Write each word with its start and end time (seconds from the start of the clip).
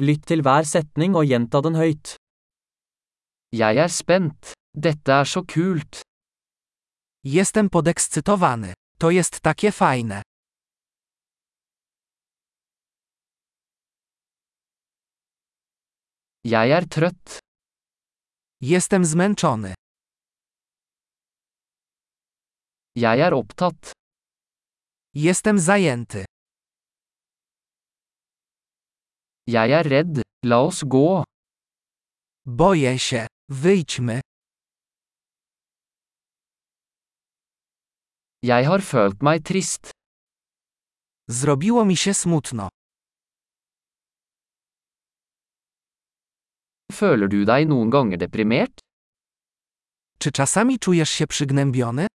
Lytt 0.00 0.22
til 0.30 0.40
hver 0.40 0.64
setning 0.64 1.12
og 1.18 1.26
gjenta 1.28 1.60
den 1.60 1.74
høyt. 1.76 2.14
Jeg 3.52 3.76
er 3.84 3.90
spent. 3.92 4.54
Dette 4.72 5.12
er 5.12 5.26
så 5.28 5.42
kult. 5.44 6.00
Jestem 7.26 7.68
podekscytowany. 7.68 8.72
To 9.00 9.10
jest 9.10 9.42
takie 9.42 9.72
fajne. 9.72 10.22
Jeg 16.44 16.70
er 16.70 16.84
trøtt. 16.88 17.38
Jestem 18.62 19.04
zmęczony. 19.04 19.74
Jeg 22.96 23.20
er 23.20 23.32
opptatt. 23.34 23.92
Jestem 25.14 25.58
zajęty. 25.58 26.24
Jeg 29.50 29.70
er 29.78 29.84
redd. 29.94 30.22
La 30.46 30.58
oss 30.66 30.84
gå. 30.84 31.24
Boję 32.46 32.98
się. 32.98 33.26
Wyjdźmy. 33.48 34.20
Jeg 38.42 38.66
har 38.66 38.80
følt 38.80 39.22
meg 39.22 39.42
trist. 39.42 39.90
Zrobiło 41.30 41.84
mi 41.84 41.96
się 41.96 42.14
smutno. 42.14 42.68
Føler 46.92 47.28
du 47.28 47.44
deg 47.44 47.68
noen 47.68 47.90
ganger 47.90 48.18
deprimert? 48.18 48.80
Czy 50.18 50.32
czasami 50.32 50.78
czujesz 50.78 51.10
się 51.10 51.26
przygnębiony? 51.26 52.06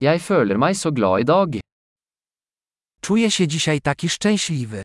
Jeg 0.00 0.20
føler 0.20 0.58
meg 0.58 0.74
så 0.76 0.92
glad 0.92 1.20
i 1.20 1.24
dag. 1.24 1.60
Czuję 3.06 3.30
się 3.30 3.48
dzisiaj 3.48 3.80
taki 3.80 4.08
szczęśliwy. 4.08 4.82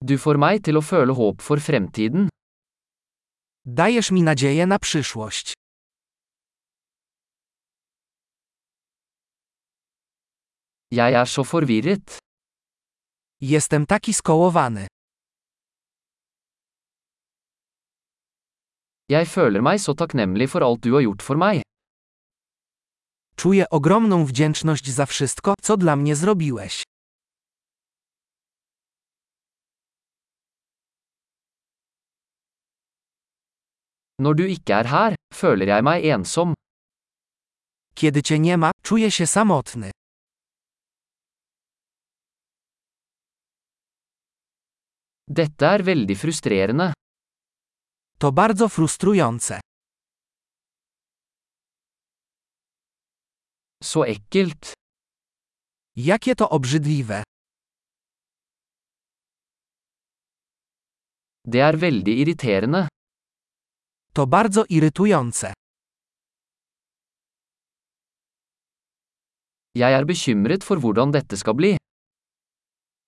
Du 0.00 0.16
får 0.18 0.38
meg 0.38 0.62
til 0.64 0.80
å 0.80 0.82
føle 0.90 1.12
håp 1.12 1.42
for 1.42 1.60
fremtiden. 1.60 2.28
Dajesz 3.66 4.10
mi 4.10 4.22
nadzieję 4.22 4.66
na 4.66 4.78
przyszłość. 4.78 5.52
Jeg 10.90 11.12
er 11.14 11.28
så 11.28 11.44
forvirret. 11.44 12.18
Jestem 13.40 13.86
taki 13.86 14.14
skołowany. 14.14 14.86
Jeg 19.08 19.26
føler 19.26 19.60
meg 19.62 19.80
så 19.80 19.94
takknemlig 19.94 20.50
for 20.50 20.60
alt 20.64 20.80
du 20.84 20.92
har 20.94 21.02
gjort 21.02 21.22
for 21.22 21.36
meg. 21.36 21.67
Czuję 23.38 23.70
ogromną 23.70 24.24
wdzięczność 24.24 24.90
za 24.90 25.06
wszystko, 25.06 25.54
co 25.62 25.76
dla 25.76 25.96
mnie 25.96 26.16
zrobiłeś. 26.16 26.82
Når 34.20 34.34
du 34.34 34.44
ikke 34.46 34.74
er 34.74 34.86
her, 34.86 35.14
føler 35.34 35.68
jeg 35.68 35.82
meg 35.82 36.04
ensom. 36.04 36.54
Kiedy 37.94 38.22
cię 38.22 38.38
nie 38.38 38.56
ma, 38.56 38.70
czuję 38.82 39.10
się 39.10 39.26
samotny. 39.26 39.90
Dette 45.28 45.66
er 45.66 45.84
veldig 45.84 46.18
frustrerende. 46.18 46.92
To 48.18 48.32
bardzo 48.32 48.68
frustrujące. 48.68 49.60
Så 53.84 54.04
ekkelt. 54.04 54.72
Jakie 55.96 56.34
to 56.34 56.46
obrzydliwe. 56.50 57.22
Det 61.52 61.60
er 61.60 61.76
veldig 61.76 62.14
irriterende. 62.22 62.86
To 64.14 64.26
bardzo 64.26 64.64
irytujące. 64.68 65.52
Jeg 69.74 69.92
er 69.98 70.04
bekymret 70.04 70.64
for 70.64 70.76
hvordan 70.82 71.12
dette 71.12 71.36
skal 71.36 71.54
bli. 71.54 71.76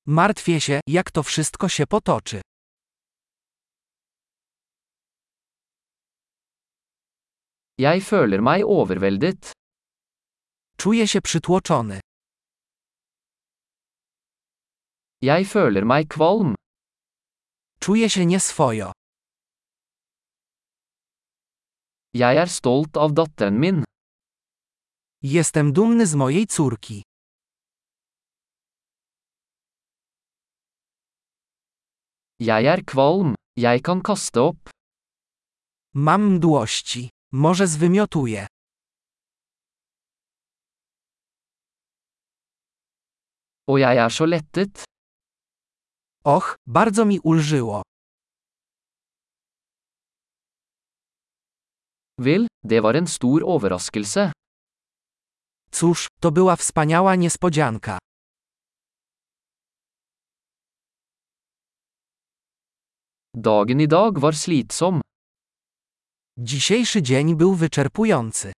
Martwię 0.07 0.61
się, 0.61 0.81
jak 0.87 1.11
to 1.11 1.23
wszystko 1.23 1.69
się 1.69 1.87
potoczy. 1.87 2.41
Jeg 7.79 8.03
føler 8.03 8.41
meg 8.43 8.65
overveldet. 8.65 9.60
Czuję 10.81 11.09
się 11.09 11.21
przytłoczony. 11.21 12.01
Jeg 15.23 15.45
føler 15.47 15.85
meg 15.87 16.09
kvalm. 16.09 16.55
Czuję 17.81 18.11
się 18.11 18.27
nieswojo. 18.27 18.93
Jeg 22.15 22.37
er 22.37 22.49
stolt 22.49 22.97
av 22.97 23.13
datteren 23.13 23.61
min. 23.61 23.85
Jestem 25.23 25.73
dumny 25.73 26.07
z 26.07 26.15
mojej 26.15 26.47
córki. 26.47 27.03
Jeg 32.39 32.65
er 32.65 32.85
kvalm. 32.85 33.35
Jeg 33.57 33.83
kan 33.83 34.01
kaste 34.03 34.43
opp. 34.43 34.71
Mam 35.95 36.23
mdłości. 36.35 37.11
Może 37.33 37.67
zwymiotuję. 37.67 38.47
Og 43.71 43.79
jeg 43.81 43.97
er 44.05 44.09
så 44.09 44.27
lettet. 44.27 44.85
Och, 46.25 46.47
bardzo 46.67 47.05
mi 47.05 47.19
ulżyło. 47.21 47.83
Vel, 52.19 52.47
det 52.65 52.81
var 52.81 52.95
en 52.95 53.07
stor 53.07 53.43
overraskelse. 53.45 54.33
Cóż, 55.71 56.09
to 56.21 56.31
była 56.31 56.57
wspaniała 56.57 57.15
niespodzianka. 57.17 57.99
Dagen 63.35 63.81
i 63.81 63.89
dag 63.89 64.19
var 64.19 64.37
slitsom. 64.37 65.01
Dzisiejszy 66.39 67.03
dzień 67.03 67.37
był 67.37 67.55
wyczerpujący. 67.55 68.53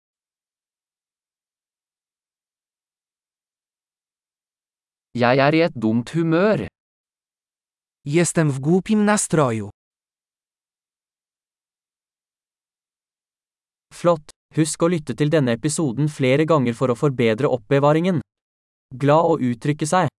Jeg 5.19 5.41
er 5.43 5.55
i 5.59 5.61
et 5.67 5.75
dumt 5.75 6.11
humør. 6.15 6.69
Jestem 8.07 8.51
w 8.51 8.61
głupim 8.61 9.05
nastroju. 9.05 9.71
Flott! 13.91 14.31
Husk 14.55 14.83
å 14.83 14.91
lytte 14.91 15.17
til 15.19 15.31
denne 15.35 15.57
episoden 15.59 16.07
flere 16.07 16.47
ganger 16.47 16.79
for 16.79 16.95
å 16.95 16.99
forbedre 16.99 17.51
oppbevaringen. 17.51 18.23
Glad 18.95 19.35
å 19.35 19.41
uttrykke 19.51 19.87
seg! 19.87 20.11